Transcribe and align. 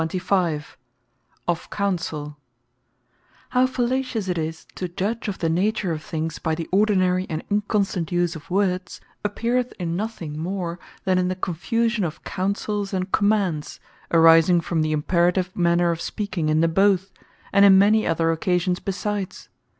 OF 0.01 0.09
COUNSELL 0.09 0.77
Counsell 1.69 2.23
What 2.23 2.35
How 3.51 3.67
fallacious 3.67 4.27
it 4.27 4.37
is 4.39 4.65
to 4.73 4.87
judge 4.89 5.27
of 5.27 5.37
the 5.37 5.47
nature 5.47 5.91
of 5.91 6.01
things, 6.01 6.39
by 6.39 6.55
the 6.55 6.67
ordinary 6.71 7.27
and 7.29 7.43
inconstant 7.51 8.11
use 8.11 8.35
of 8.35 8.49
words, 8.49 8.99
appeareth 9.23 9.73
in 9.77 9.95
nothing 9.95 10.39
more, 10.39 10.79
than 11.03 11.19
in 11.19 11.27
the 11.27 11.35
confusion 11.35 12.03
of 12.03 12.23
Counsels, 12.23 12.95
and 12.95 13.11
Commands, 13.11 13.79
arising 14.11 14.59
from 14.59 14.81
the 14.81 14.91
Imperative 14.91 15.55
manner 15.55 15.91
of 15.91 16.01
speaking 16.01 16.49
in 16.49 16.61
them 16.61 16.73
both, 16.73 17.11
and 17.53 17.63
in 17.63 17.77
many 17.77 18.07
other 18.07 18.31
occasions 18.31 18.79
besides. 18.79 19.49